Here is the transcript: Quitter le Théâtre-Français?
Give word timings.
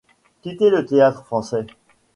Quitter 0.41 0.71
le 0.71 0.83
Théâtre-Français? 0.83 1.67